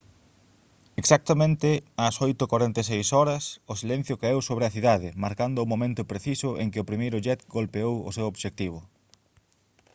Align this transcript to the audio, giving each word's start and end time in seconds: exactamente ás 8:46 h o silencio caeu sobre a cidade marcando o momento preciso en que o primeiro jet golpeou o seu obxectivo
exactamente 1.01 1.69
ás 2.07 2.15
8:46 2.19 3.07
h 3.13 3.15
o 3.71 3.73
silencio 3.81 4.19
caeu 4.21 4.39
sobre 4.49 4.63
a 4.65 4.73
cidade 4.75 5.09
marcando 5.23 5.59
o 5.61 5.69
momento 5.73 6.01
preciso 6.11 6.49
en 6.61 6.67
que 6.71 6.81
o 6.83 6.87
primeiro 6.89 7.17
jet 7.25 7.41
golpeou 7.57 7.95
o 8.09 8.11
seu 8.17 8.25
obxectivo 8.31 8.79